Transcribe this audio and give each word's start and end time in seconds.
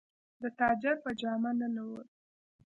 د 0.41 0.43
تاجر 0.59 0.95
په 1.03 1.09
جامه 1.19 1.51
ننووت. 1.59 2.09